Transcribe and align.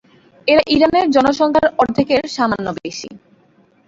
এরা 0.47 0.63
ইরানের 0.67 1.05
জনসংখ্যার 1.09 1.67
অর্ধেকের 1.77 2.23
সামান্য 2.27 2.67
বেশি। 2.79 3.09